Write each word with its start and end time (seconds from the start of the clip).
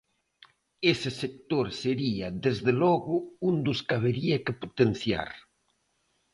Ese 0.93 1.09
sector 1.23 1.65
sería, 1.83 2.27
desde 2.45 2.71
logo, 2.83 3.15
un 3.49 3.55
dos 3.65 3.79
que 3.85 3.95
habería 3.97 4.37
que 4.45 4.57
potenciar. 4.63 5.29